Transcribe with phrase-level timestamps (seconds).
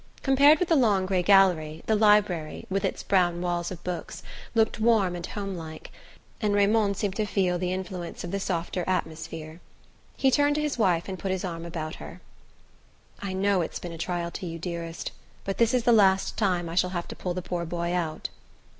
[0.23, 4.23] Compared with the long grey gallery the library, with its brown walls of books,
[4.55, 5.91] looked warm and home like,
[6.41, 9.59] and Raymond seemed to feel the influence of the softer atmosphere.
[10.17, 12.19] He turned to his wife and put his arm about her.
[13.19, 15.11] "I know it's been a trial to you, dearest;
[15.43, 18.29] but this is the last time I shall have to pull the poor boy out."